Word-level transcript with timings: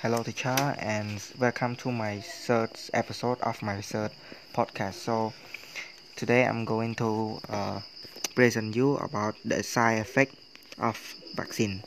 Hello, 0.00 0.22
teacher, 0.22 0.56
and 0.78 1.20
welcome 1.38 1.74
to 1.76 1.90
my 1.92 2.20
third 2.20 2.70
episode 2.94 3.40
of 3.42 3.60
my 3.62 3.80
third 3.80 4.10
podcast. 4.54 4.94
So, 4.94 5.32
today 6.16 6.46
I'm 6.46 6.64
going 6.64 6.94
to 6.96 7.40
uh, 7.48 7.80
present 8.34 8.76
you 8.76 8.96
about 8.96 9.36
the 9.44 9.62
side 9.62 9.98
effect 10.00 10.34
of 10.78 11.14
vaccine. 11.34 11.82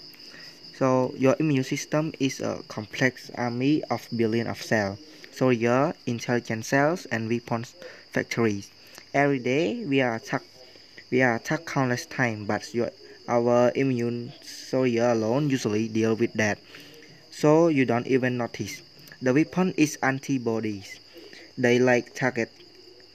So, 0.77 1.13
your 1.17 1.35
immune 1.39 1.63
system 1.63 2.13
is 2.19 2.41
a 2.41 2.63
complex 2.67 3.31
army 3.35 3.83
of 3.91 4.07
billions 4.15 4.49
of 4.49 4.61
cells. 4.61 4.99
So, 5.31 5.49
your 5.49 5.93
intelligent 6.05 6.65
cells 6.65 7.05
and 7.07 7.29
weapons 7.29 7.75
factories. 8.11 8.71
Every 9.13 9.39
day 9.39 9.85
we 9.85 10.01
are 10.01 10.15
attacked. 10.15 10.47
We 11.11 11.21
are 11.21 11.35
attacked 11.35 11.65
countless 11.67 12.05
times, 12.07 12.47
but 12.47 12.73
your 12.73 12.91
our 13.27 13.71
immune 13.75 14.33
soldier 14.41 15.09
alone 15.11 15.49
usually 15.49 15.87
deal 15.87 16.15
with 16.15 16.33
that 16.33 16.57
so 17.31 17.69
you 17.69 17.85
don't 17.85 18.05
even 18.07 18.37
notice. 18.37 18.81
The 19.21 19.33
weapon 19.33 19.73
is 19.77 19.97
antibodies. 20.03 20.99
They 21.57 21.79
like 21.79 22.13
target 22.13 22.51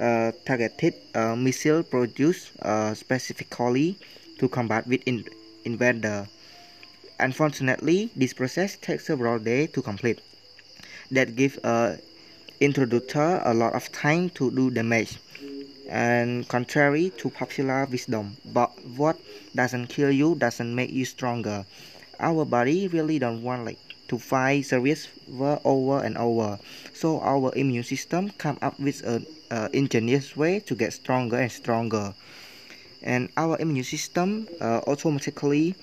uh, 0.00 0.32
targeted 0.44 0.94
uh, 1.14 1.36
missile 1.36 1.82
produced 1.82 2.50
uh, 2.62 2.94
specifically 2.94 3.96
to 4.38 4.48
combat 4.48 4.86
with 4.86 5.02
in 5.06 5.24
invader. 5.64 6.26
Unfortunately, 7.18 8.10
this 8.16 8.32
process 8.34 8.76
takes 8.76 9.06
several 9.06 9.38
days 9.38 9.70
to 9.72 9.82
complete. 9.82 10.20
That 11.10 11.36
gives 11.36 11.56
a 11.64 11.98
intruder 12.60 13.00
a 13.44 13.54
lot 13.54 13.74
of 13.74 13.90
time 13.92 14.30
to 14.30 14.50
do 14.50 14.70
damage. 14.70 15.18
And 15.88 16.48
contrary 16.48 17.10
to 17.18 17.30
popular 17.30 17.86
wisdom, 17.86 18.36
but 18.52 18.72
what 18.96 19.16
doesn't 19.54 19.86
kill 19.86 20.10
you 20.10 20.34
doesn't 20.34 20.74
make 20.74 20.90
you 20.90 21.04
stronger. 21.04 21.64
Our 22.18 22.44
body 22.44 22.88
really 22.88 23.18
don't 23.20 23.42
want 23.42 23.64
like 23.64 23.78
to 24.08 24.18
fight 24.18 24.66
serious 24.66 25.08
war 25.28 25.60
over 25.64 26.04
and 26.04 26.16
over. 26.16 26.58
So 26.94 27.20
our 27.20 27.52
immune 27.56 27.84
system 27.84 28.30
come 28.38 28.58
up 28.62 28.78
with 28.78 29.02
an 29.04 29.26
uh, 29.50 29.68
ingenious 29.72 30.36
way 30.36 30.60
to 30.60 30.74
get 30.74 30.92
stronger 30.92 31.36
and 31.38 31.50
stronger. 31.50 32.14
And 33.02 33.28
our 33.36 33.58
immune 33.58 33.84
system 33.84 34.48
uh, 34.60 34.80
automatically 34.86 35.74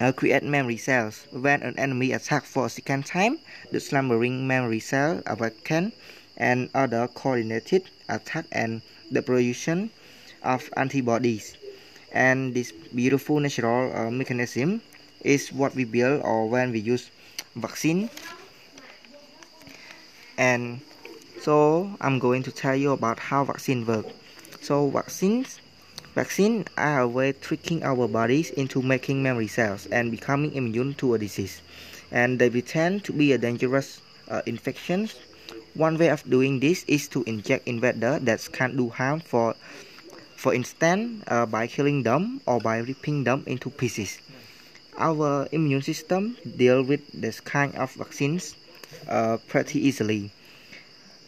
uh, 0.00 0.12
create 0.12 0.42
memory 0.42 0.76
cells. 0.76 1.26
When 1.30 1.62
an 1.62 1.78
enemy 1.78 2.12
attack 2.12 2.44
for 2.44 2.66
a 2.66 2.70
second 2.70 3.06
time, 3.06 3.38
the 3.70 3.80
slumbering 3.80 4.46
memory 4.46 4.80
cell 4.80 5.22
awaken 5.26 5.92
and 6.36 6.70
other 6.74 7.08
coordinated 7.08 7.82
attack 8.08 8.46
and 8.52 8.82
the 9.10 9.22
production 9.22 9.90
of 10.42 10.70
antibodies. 10.76 11.56
And 12.12 12.54
this 12.54 12.72
beautiful 12.72 13.40
natural 13.40 13.94
uh, 13.94 14.10
mechanism 14.10 14.80
is 15.22 15.52
what 15.52 15.74
we 15.74 15.84
build 15.84 16.22
or 16.22 16.48
when 16.48 16.72
we 16.72 16.78
use 16.78 17.10
vaccine. 17.60 18.10
And 20.36 20.80
so 21.40 21.90
I'm 22.00 22.18
going 22.18 22.42
to 22.44 22.52
tell 22.52 22.76
you 22.76 22.92
about 22.92 23.18
how 23.18 23.44
vaccine 23.44 23.86
work. 23.86 24.06
So 24.60 24.90
vaccines 24.90 25.60
vaccine 26.14 26.64
are 26.76 27.00
a 27.00 27.08
way 27.08 27.32
tricking 27.32 27.82
our 27.84 28.08
bodies 28.08 28.50
into 28.50 28.82
making 28.82 29.22
memory 29.22 29.46
cells 29.46 29.86
and 29.86 30.10
becoming 30.10 30.52
immune 30.54 30.94
to 30.94 31.14
a 31.14 31.18
disease. 31.18 31.60
And 32.10 32.38
they 32.38 32.50
pretend 32.50 33.04
to 33.04 33.12
be 33.12 33.32
a 33.32 33.38
dangerous 33.38 34.00
uh, 34.28 34.42
infection 34.46 35.08
one 35.78 35.96
way 35.96 36.08
of 36.10 36.28
doing 36.28 36.58
this 36.58 36.84
is 36.88 37.06
to 37.08 37.22
inject 37.24 37.66
invader 37.68 38.18
that 38.18 38.42
can 38.52 38.76
do 38.76 38.90
harm 38.90 39.20
for 39.20 39.54
for 40.36 40.52
instance 40.52 41.22
uh, 41.28 41.46
by 41.46 41.66
killing 41.66 42.02
them 42.02 42.40
or 42.46 42.58
by 42.58 42.78
ripping 42.78 43.22
them 43.22 43.44
into 43.46 43.70
pieces 43.70 44.18
our 44.98 45.48
immune 45.52 45.82
system 45.82 46.36
deal 46.56 46.82
with 46.82 47.00
this 47.14 47.40
kind 47.40 47.74
of 47.76 47.92
vaccines 47.94 48.54
uh, 49.08 49.38
pretty 49.48 49.80
easily. 49.80 50.30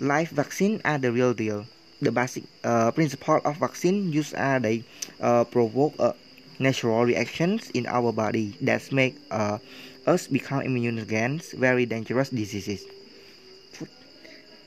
Live 0.00 0.30
vaccine 0.30 0.80
are 0.84 0.98
the 0.98 1.12
real 1.12 1.34
deal. 1.34 1.66
The 2.02 2.10
basic 2.10 2.44
uh, 2.64 2.91
principle 2.91 3.41
of 3.44 3.59
vaccine 3.59 4.12
use 4.12 4.32
are 4.34 4.59
they 4.59 4.84
uh, 5.20 5.44
provoke 5.44 5.94
uh, 5.98 6.12
natural 6.59 7.04
reactions 7.04 7.70
in 7.70 7.86
our 7.86 8.12
body 8.12 8.56
that 8.62 8.91
make 8.92 9.16
uh, 9.30 9.59
us 10.06 10.26
become 10.26 10.62
immune 10.62 10.98
against 10.98 11.53
very 11.53 11.84
dangerous 11.84 12.30
diseases. 12.30 12.84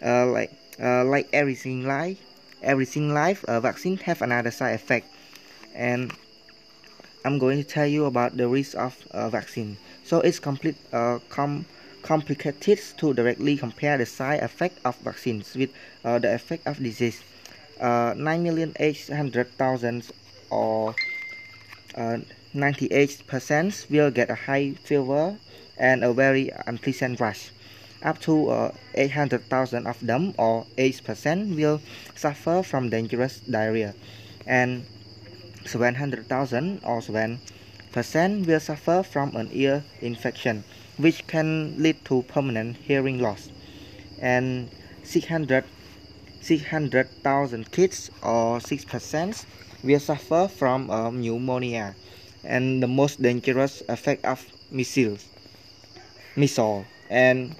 Uh, 0.02 0.28
like 0.28 0.52
like 0.80 1.30
everything 1.34 1.86
life, 1.88 2.20
everything 2.62 3.14
life, 3.14 3.46
vaccine 3.48 3.98
have 3.98 4.22
another 4.22 4.52
side 4.52 4.74
effect, 4.74 5.08
and 5.74 6.12
I'm 7.26 7.40
going 7.40 7.58
to 7.58 7.64
tell 7.64 7.88
you 7.88 8.06
about 8.06 8.36
the 8.36 8.48
risk 8.48 8.76
of 8.76 8.98
uh, 9.12 9.30
vaccine. 9.30 9.78
So 10.04 10.20
it's 10.20 10.40
complete 10.40 10.76
uh, 10.92 11.20
com 11.30 11.66
complicated 12.02 12.80
to 12.98 13.14
directly 13.14 13.56
compare 13.56 13.98
the 13.98 14.06
side 14.06 14.44
effect 14.44 14.78
of 14.84 14.98
vaccines 14.98 15.56
with 15.56 15.72
uh, 16.04 16.20
the 16.20 16.34
effect 16.34 16.68
of 16.68 16.78
disease. 16.84 17.24
Uh, 17.80 18.14
9,800,000 18.14 20.12
or 20.50 20.94
98% 21.96 23.84
uh, 23.84 23.88
will 23.90 24.12
get 24.12 24.30
a 24.30 24.36
high 24.36 24.74
fever 24.84 25.38
and 25.78 26.04
a 26.04 26.12
very 26.12 26.52
unpleasant 26.68 27.20
rash. 27.22 27.52
Up 28.04 28.20
to 28.20 28.50
uh, 28.50 28.72
800,000 28.96 29.88
of 29.88 29.98
them 30.06 30.34
or 30.38 30.66
8% 30.78 31.56
will 31.56 31.82
suffer 32.16 32.62
from 32.64 32.90
dangerous 32.90 33.40
diarrhea. 33.40 33.96
And 34.46 34.86
700,000 35.66 36.82
or 36.84 37.00
7% 37.00 38.46
will 38.46 38.60
suffer 38.60 39.04
from 39.04 39.36
an 39.36 39.50
ear 39.52 39.84
infection, 40.02 40.64
which 40.98 41.26
can 41.28 41.76
lead 41.82 42.04
to 42.06 42.24
permanent 42.24 42.78
hearing 42.78 43.20
loss. 43.20 43.50
And 44.20 44.70
600 45.04 45.66
600,000 46.42 47.72
kids 47.72 48.12
or 48.22 48.60
6% 48.60 49.46
will 49.82 50.00
suffer 50.00 50.50
from 50.50 50.90
uh, 50.90 51.10
pneumonia 51.10 51.96
and 52.44 52.84
the 52.84 52.88
most 52.88 53.22
dangerous 53.22 53.82
effect 53.88 54.26
of 54.26 54.46
missiles, 54.70 55.26
Measles 56.36 56.86
and 57.10 57.56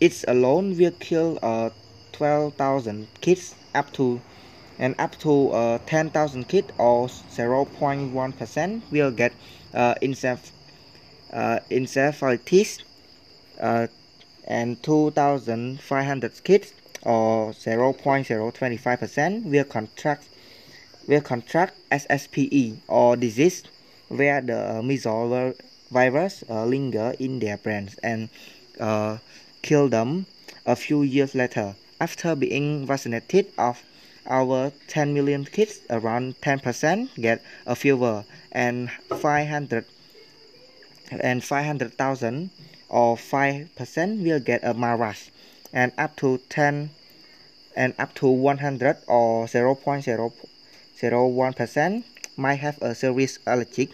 it 0.00 0.24
alone 0.28 0.76
will 0.76 0.92
kill 1.00 1.38
uh, 1.42 1.70
12,000 2.12 3.08
kids 3.20 3.54
up 3.74 3.92
to 3.92 4.20
and 4.82 4.96
up 4.98 5.16
to 5.16 5.50
uh, 5.52 5.78
10,000 5.86 6.48
kids 6.48 6.72
or 6.76 7.06
0.1% 7.06 8.82
will 8.90 9.12
get 9.12 9.32
uh, 9.72 9.94
uh, 11.32 11.58
encephalitis 11.70 12.82
uh, 13.60 13.86
and 14.48 14.82
2,500 14.82 16.42
kids 16.42 16.72
or 17.02 17.52
0.025% 17.52 19.44
will 19.44 19.64
contract 19.64 20.28
will 21.06 21.20
contract 21.20 21.74
SSPE 21.92 22.76
or 22.88 23.16
disease 23.16 23.62
where 24.08 24.40
the 24.40 24.78
uh, 24.78 24.82
measles 24.82 25.54
virus 25.92 26.42
uh, 26.50 26.64
linger 26.64 27.14
in 27.20 27.38
their 27.38 27.56
brains 27.56 27.94
and 28.02 28.28
uh, 28.80 29.16
kill 29.62 29.88
them 29.88 30.26
a 30.66 30.74
few 30.74 31.02
years 31.02 31.36
later 31.36 31.76
after 32.00 32.34
being 32.34 32.84
vaccinated 32.84 33.46
of 33.58 33.80
our 34.26 34.72
10 34.88 35.14
million 35.14 35.44
kids, 35.44 35.80
around 35.90 36.40
10% 36.40 37.14
get 37.20 37.42
a 37.66 37.74
fever, 37.74 38.24
and 38.50 38.90
500 39.08 39.84
and 41.20 41.44
500,000 41.44 42.50
or 42.88 43.16
5% 43.16 44.22
will 44.22 44.40
get 44.40 44.64
a 44.64 44.72
marash, 44.74 45.30
and 45.72 45.92
up 45.98 46.16
to 46.16 46.38
10 46.48 46.90
and 47.74 47.94
up 47.98 48.14
to 48.14 48.26
100 48.26 48.98
or 49.06 49.46
0.001% 49.46 52.04
might 52.36 52.56
have 52.56 52.82
a 52.82 52.94
serious 52.94 53.38
allergic 53.46 53.90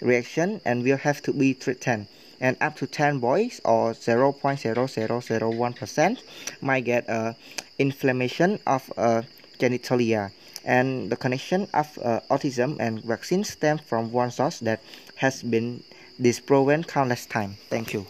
reaction 0.00 0.60
and 0.64 0.82
will 0.82 0.98
have 0.98 1.22
to 1.22 1.32
be 1.32 1.54
treated. 1.54 2.06
And 2.40 2.56
up 2.60 2.76
to 2.76 2.86
10 2.86 3.20
boys 3.20 3.60
or 3.64 3.92
0.0001% 3.92 6.18
might 6.60 6.84
get 6.84 7.08
a 7.08 7.34
inflammation 7.78 8.58
of 8.66 8.92
a 8.96 9.24
genitalia 9.62 10.30
and 10.64 11.10
the 11.10 11.16
connection 11.16 11.68
of 11.74 11.86
uh, 12.02 12.20
autism 12.30 12.76
and 12.80 13.02
vaccine 13.04 13.44
stem 13.44 13.78
from 13.78 14.12
one 14.12 14.30
source 14.30 14.58
that 14.60 14.80
has 15.16 15.42
been 15.42 15.82
disproven 16.20 16.84
countless 16.84 17.26
times. 17.26 17.56
Thank 17.70 17.94
you. 17.94 18.06